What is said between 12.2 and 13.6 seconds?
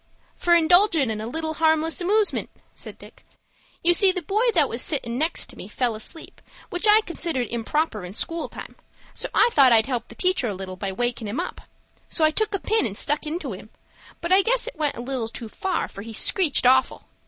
I took a pin and stuck into